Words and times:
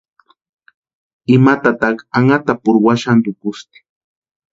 Ima 1.35 1.53
tataka 1.63 2.03
anhatapurhu 2.17 2.85
waxantukusti. 2.87 3.77